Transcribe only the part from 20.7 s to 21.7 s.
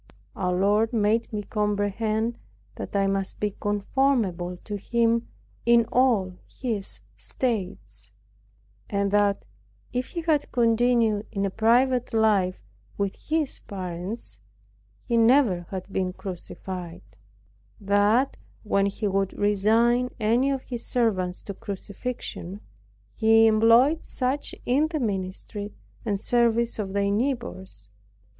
servants to